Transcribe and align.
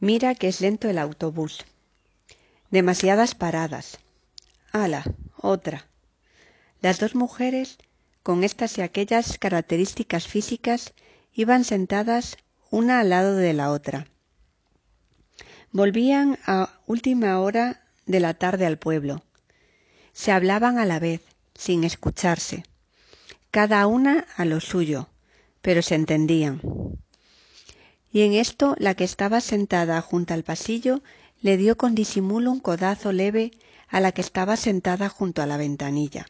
Mira 0.00 0.36
que 0.36 0.46
es 0.46 0.60
lento 0.60 0.88
el 0.88 0.96
autobús. 0.96 1.64
Demasiadas 2.70 3.34
paradas. 3.34 3.98
¡Hala! 4.70 5.02
Otra. 5.36 5.86
Las 6.80 7.00
dos 7.00 7.16
mujeres, 7.16 7.78
con 8.22 8.44
estas 8.44 8.78
y 8.78 8.82
aquellas 8.82 9.38
características 9.38 10.28
físicas, 10.28 10.92
iban 11.34 11.64
sentadas 11.64 12.36
una 12.70 13.00
al 13.00 13.10
lado 13.10 13.34
de 13.34 13.52
la 13.54 13.72
otra. 13.72 14.06
Volvían 15.72 16.38
a 16.46 16.78
última 16.86 17.40
hora 17.40 17.82
de 18.06 18.20
la 18.20 18.34
tarde 18.34 18.66
al 18.66 18.78
pueblo. 18.78 19.24
Se 20.12 20.30
hablaban 20.30 20.78
a 20.78 20.86
la 20.86 21.00
vez, 21.00 21.22
sin 21.54 21.82
escucharse, 21.82 22.62
cada 23.50 23.84
una 23.88 24.26
a 24.36 24.44
lo 24.44 24.60
suyo, 24.60 25.08
pero 25.60 25.82
se 25.82 25.96
entendían 25.96 26.60
y 28.12 28.22
en 28.22 28.32
esto 28.32 28.74
la 28.78 28.94
que 28.94 29.04
estaba 29.04 29.40
sentada 29.40 30.00
junto 30.00 30.34
al 30.34 30.42
pasillo 30.42 31.02
le 31.40 31.56
dio 31.56 31.76
con 31.76 31.94
disimulo 31.94 32.50
un 32.50 32.60
codazo 32.60 33.12
leve 33.12 33.52
a 33.88 34.00
la 34.00 34.12
que 34.12 34.20
estaba 34.20 34.56
sentada 34.56 35.08
junto 35.08 35.42
a 35.42 35.46
la 35.46 35.56
ventanilla. 35.56 36.26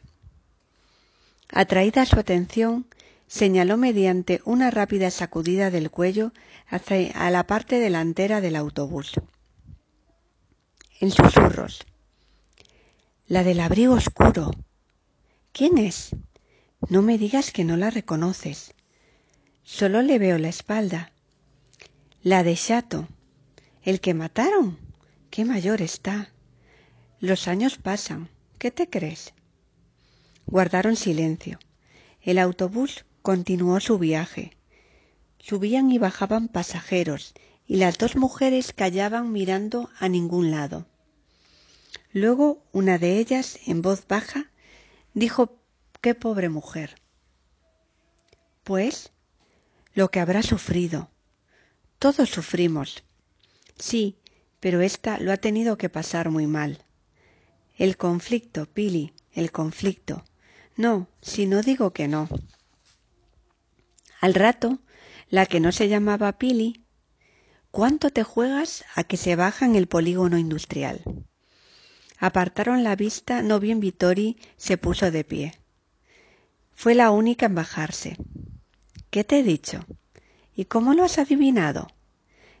Atraída 1.51 2.05
su 2.05 2.19
atención, 2.19 2.85
señaló 3.27 3.77
mediante 3.77 4.41
una 4.45 4.71
rápida 4.71 5.09
sacudida 5.11 5.71
del 5.71 5.89
cuello 5.89 6.31
hacia 6.67 7.29
la 7.31 7.47
parte 7.47 7.79
delantera 7.79 8.41
del 8.41 8.55
autobús. 8.55 9.13
En 10.99 11.11
susurros. 11.11 11.85
La 13.27 13.43
del 13.43 13.59
abrigo 13.59 13.93
oscuro. 13.93 14.51
¿Quién 15.53 15.77
es? 15.77 16.11
No 16.89 17.01
me 17.01 17.17
digas 17.17 17.51
que 17.51 17.63
no 17.63 17.77
la 17.77 17.89
reconoces. 17.89 18.73
Solo 19.63 20.01
le 20.01 20.19
veo 20.19 20.37
la 20.37 20.49
espalda. 20.49 21.11
La 22.21 22.43
de 22.43 22.53
Chato. 22.53 23.07
¿El 23.81 24.01
que 24.01 24.13
mataron? 24.13 24.77
Qué 25.29 25.45
mayor 25.45 25.81
está. 25.81 26.33
Los 27.21 27.47
años 27.47 27.77
pasan. 27.77 28.27
¿Qué 28.57 28.71
te 28.71 28.89
crees? 28.89 29.33
Guardaron 30.45 30.97
silencio. 30.97 31.59
El 32.21 32.37
autobús 32.37 33.05
continuó 33.21 33.79
su 33.79 33.97
viaje. 33.99 34.57
Subían 35.37 35.91
y 35.91 35.97
bajaban 35.97 36.49
pasajeros, 36.49 37.33
y 37.65 37.77
las 37.77 37.97
dos 37.97 38.17
mujeres 38.17 38.73
callaban 38.73 39.31
mirando 39.31 39.89
a 39.97 40.09
ningún 40.09 40.51
lado. 40.51 40.87
Luego 42.11 42.65
una 42.73 42.97
de 42.97 43.17
ellas, 43.17 43.59
en 43.65 43.81
voz 43.81 44.05
baja, 44.05 44.51
dijo 45.13 45.57
qué 46.01 46.15
pobre 46.15 46.49
mujer. 46.49 46.95
Pues 48.65 49.13
lo 49.93 50.11
que 50.11 50.19
habrá 50.19 50.43
sufrido. 50.43 51.09
Todos 51.99 52.29
sufrimos. 52.29 53.03
Sí, 53.77 54.15
pero 54.61 54.79
ésta 54.79 55.19
lo 55.19 55.33
ha 55.33 55.37
tenido 55.37 55.77
que 55.77 55.89
pasar 55.89 56.29
muy 56.29 56.47
mal. 56.47 56.85
El 57.77 57.97
conflicto, 57.97 58.65
Pili, 58.65 59.13
el 59.33 59.51
conflicto. 59.51 60.23
No, 60.77 61.09
si 61.21 61.45
no 61.45 61.61
digo 61.61 61.91
que 61.91 62.07
no. 62.07 62.29
Al 64.21 64.33
rato, 64.33 64.79
la 65.29 65.45
que 65.45 65.59
no 65.59 65.73
se 65.73 65.89
llamaba 65.89 66.37
Pili, 66.37 66.85
¿cuánto 67.69 68.11
te 68.11 68.23
juegas 68.23 68.85
a 68.95 69.03
que 69.03 69.17
se 69.17 69.35
baja 69.35 69.65
en 69.65 69.75
el 69.75 69.87
polígono 69.87 70.37
industrial? 70.37 71.03
Apartaron 72.17 72.85
la 72.85 72.95
vista, 72.95 73.41
no 73.41 73.59
bien 73.59 73.81
Vittori 73.81 74.37
se 74.55 74.77
puso 74.77 75.11
de 75.11 75.25
pie. 75.25 75.53
Fue 76.73 76.95
la 76.95 77.11
única 77.11 77.45
en 77.45 77.55
bajarse. 77.55 78.15
¿Qué 79.09 79.25
te 79.25 79.39
he 79.39 79.43
dicho? 79.43 79.85
¿Y 80.59 80.65
cómo 80.65 80.93
lo 80.93 81.05
has 81.05 81.17
adivinado? 81.17 81.87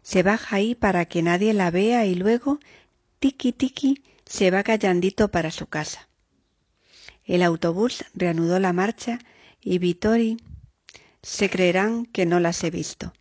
Se 0.03 0.23
baja 0.23 0.55
ahí 0.55 0.73
para 0.73 1.03
que 1.03 1.21
nadie 1.21 1.53
la 1.53 1.69
vea 1.69 2.05
y 2.05 2.15
luego, 2.15 2.61
tiki 3.19 3.51
tiki, 3.51 4.05
se 4.25 4.51
va 4.51 4.63
callandito 4.63 5.31
para 5.31 5.51
su 5.51 5.67
casa. 5.67 6.07
El 7.25 7.43
autobús 7.43 8.05
reanudó 8.13 8.57
la 8.57 8.71
marcha 8.71 9.19
y 9.59 9.79
Vittori 9.79 10.37
se 11.21 11.49
creerán 11.49 12.05
que 12.05 12.25
no 12.25 12.39
las 12.39 12.63
he 12.63 12.71
visto. 12.71 13.11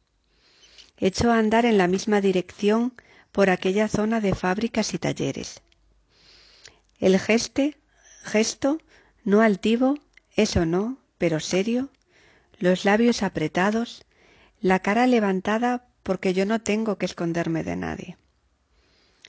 Echó 0.96 1.32
a 1.32 1.38
andar 1.38 1.66
en 1.66 1.76
la 1.76 1.88
misma 1.88 2.20
dirección 2.20 2.94
por 3.32 3.50
aquella 3.50 3.88
zona 3.88 4.20
de 4.20 4.36
fábricas 4.36 4.94
y 4.94 4.98
talleres. 4.98 5.60
El 7.00 7.18
geste, 7.18 7.76
gesto, 8.22 8.78
no 9.24 9.40
altivo, 9.40 9.98
eso 10.36 10.66
no, 10.66 10.98
pero 11.18 11.40
serio, 11.40 11.90
los 12.60 12.84
labios 12.84 13.24
apretados, 13.24 14.04
la 14.60 14.80
cara 14.80 15.06
levantada 15.06 15.86
porque 16.02 16.34
yo 16.34 16.46
no 16.46 16.60
tengo 16.60 16.98
que 16.98 17.06
esconderme 17.06 17.62
de 17.62 17.76
nadie. 17.76 18.16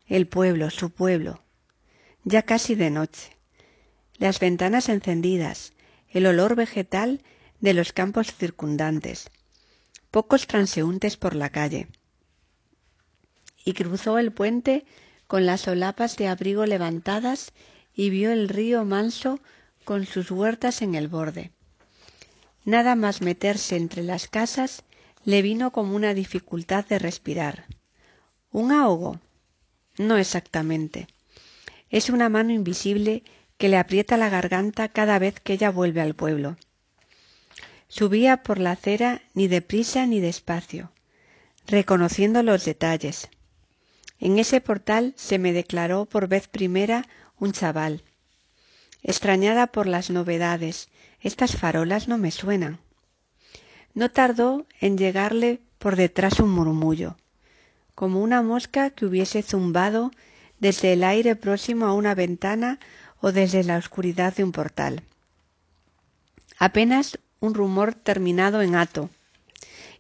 El 0.08 0.28
pueblo, 0.28 0.70
su 0.70 0.90
pueblo, 0.90 1.44
ya 2.24 2.42
casi 2.44 2.74
de 2.76 2.90
noche, 2.90 3.38
las 4.18 4.40
ventanas 4.40 4.90
encendidas, 4.90 5.74
el 6.10 6.26
olor 6.26 6.56
vegetal 6.56 7.22
de 7.60 7.74
los 7.74 7.94
campos 7.94 8.34
circundantes, 8.34 9.30
pocos 10.10 10.48
transeúntes 10.48 11.18
por 11.18 11.36
la 11.36 11.50
calle. 11.50 11.88
Y 13.64 13.74
cruzó 13.74 14.18
el 14.18 14.32
puente 14.32 14.86
con 15.28 15.46
las 15.46 15.62
solapas 15.62 16.18
de 16.18 16.28
abrigo 16.28 16.66
levantadas 16.66 17.54
y 17.94 18.10
vio 18.10 18.32
el 18.32 18.50
río 18.50 18.84
manso 18.84 19.40
con 19.86 20.06
sus 20.06 20.32
huertas 20.32 20.82
en 20.82 20.96
el 20.96 21.08
borde. 21.08 21.52
Nada 22.66 22.96
más 22.96 23.22
meterse 23.22 23.76
entre 23.76 24.04
las 24.04 24.28
casas 24.28 24.84
le 25.26 25.42
vino 25.42 25.72
como 25.72 25.96
una 25.96 26.14
dificultad 26.14 26.86
de 26.86 27.00
respirar. 27.00 27.66
¿Un 28.52 28.72
ahogo? 28.72 29.20
No 29.98 30.18
exactamente. 30.18 31.08
Es 31.90 32.10
una 32.10 32.30
mano 32.30 32.52
invisible 32.52 33.24
que 33.58 33.70
le 33.70 33.78
aprieta 33.78 34.16
la 34.18 34.30
garganta 34.30 34.88
cada 34.88 35.20
vez 35.20 35.40
que 35.40 35.54
ella 35.54 35.70
vuelve 35.70 36.02
al 36.02 36.16
pueblo. 36.16 36.58
Subía 37.88 38.44
por 38.44 38.60
la 38.60 38.72
acera 38.72 39.22
ni 39.34 39.48
deprisa 39.48 40.06
ni 40.06 40.20
despacio, 40.20 40.92
reconociendo 41.66 42.44
los 42.44 42.64
detalles. 42.64 43.30
En 44.20 44.40
ese 44.40 44.62
portal 44.62 45.14
se 45.18 45.40
me 45.40 45.54
declaró 45.54 46.06
por 46.06 46.28
vez 46.28 46.48
primera 46.48 47.08
un 47.38 47.52
chaval. 47.52 48.04
Extrañada 49.02 49.68
por 49.68 49.88
las 49.88 50.10
novedades, 50.10 50.90
estas 51.20 51.56
farolas 51.56 52.08
no 52.08 52.18
me 52.18 52.32
suenan. 52.32 52.80
No 53.94 54.10
tardó 54.10 54.66
en 54.80 54.98
llegarle 54.98 55.60
por 55.78 55.96
detrás 55.96 56.40
un 56.40 56.52
murmullo, 56.52 57.18
como 57.96 58.22
una 58.22 58.42
mosca 58.42 58.90
que 58.92 59.06
hubiese 59.06 59.42
zumbado 59.42 60.12
desde 60.60 60.94
el 60.94 61.04
aire 61.04 61.36
próximo 61.36 61.86
a 61.86 61.94
una 61.94 62.16
ventana 62.16 62.80
o 63.22 63.32
desde 63.32 63.64
la 63.64 63.78
oscuridad 63.78 64.36
de 64.36 64.44
un 64.44 64.52
portal. 64.52 65.04
Apenas 66.58 67.20
un 67.40 67.54
rumor 67.54 67.94
terminado 67.94 68.62
en 68.62 68.76
ato, 68.76 69.10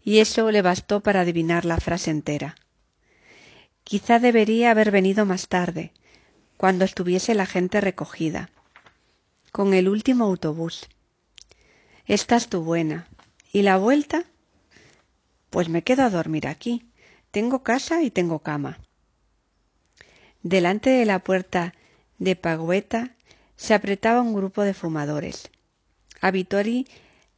y 0.03 0.19
eso 0.19 0.51
le 0.51 0.61
bastó 0.61 1.01
para 1.01 1.21
adivinar 1.21 1.65
la 1.65 1.77
frase 1.77 2.11
entera. 2.11 2.55
Quizá 3.83 4.19
debería 4.19 4.71
haber 4.71 4.91
venido 4.91 5.25
más 5.25 5.47
tarde, 5.47 5.91
cuando 6.57 6.85
estuviese 6.85 7.33
la 7.35 7.45
gente 7.45 7.81
recogida, 7.81 8.49
con 9.51 9.73
el 9.73 9.87
último 9.87 10.25
autobús. 10.25 10.87
Estás 12.05 12.49
tú 12.49 12.61
buena, 12.61 13.07
¿Y 13.51 13.63
la 13.63 13.77
vuelta? 13.77 14.25
Pues 15.49 15.69
me 15.69 15.81
quedo 15.81 16.03
a 16.03 16.11
dormir 16.11 16.47
aquí. 16.47 16.85
Tengo 17.31 17.63
casa 17.63 18.03
y 18.03 18.11
tengo 18.11 18.39
cama. 18.39 18.79
Delante 20.43 20.91
de 20.91 21.05
la 21.05 21.19
puerta 21.19 21.73
de 22.19 22.35
Pagueta 22.35 23.15
se 23.55 23.73
apretaba 23.73 24.21
un 24.21 24.35
grupo 24.35 24.61
de 24.61 24.75
fumadores. 24.75 25.49
A 26.21 26.29
Vittori 26.29 26.87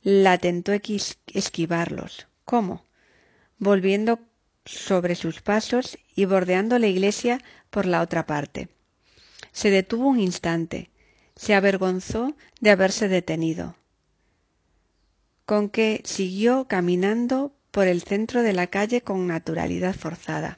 la 0.04 0.38
tentó 0.38 0.74
esquivarlos. 0.74 2.28
¿Cómo? 2.44 2.86
Volviendo 3.58 4.20
sobre 4.66 5.16
sus 5.16 5.42
pasos 5.42 5.98
y 6.14 6.26
bordeando 6.26 6.78
la 6.78 6.88
iglesia 6.88 7.42
por 7.70 7.86
la 7.86 8.02
otra 8.02 8.26
parte. 8.26 8.68
Se 9.54 9.70
detuvo 9.70 10.10
un 10.10 10.20
instante. 10.20 10.90
Se 11.38 11.56
avergonzó 11.56 12.36
de 12.60 12.72
haberse 12.72 13.08
detenido 13.08 13.76
con 15.52 15.68
que 15.68 16.02
siguió 16.06 16.64
caminando 16.70 17.52
por 17.72 17.86
el 17.90 18.04
centro 18.04 18.42
de 18.42 18.54
la 18.54 18.68
calle 18.68 19.02
con 19.02 19.28
naturalidad 19.28 19.94
forzada, 19.94 20.58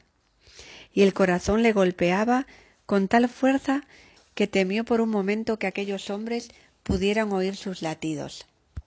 y 0.93 1.01
el 1.01 1.15
corazón 1.15 1.63
le 1.63 1.73
golpeaba 1.73 2.45
con 2.85 3.07
tal 3.07 3.27
fuerza 3.27 3.87
que 4.35 4.45
temió 4.45 4.83
por 4.85 5.01
un 5.01 5.09
momento 5.09 5.57
que 5.57 5.65
aquellos 5.65 6.11
hombres 6.11 6.49
pudieran 6.83 7.31
oír 7.31 7.55
sus 7.55 7.81
latidos. 7.81 8.45